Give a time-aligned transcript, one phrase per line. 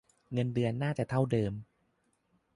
[0.33, 1.53] เงินเดือนน่าจะเท่าเดิม.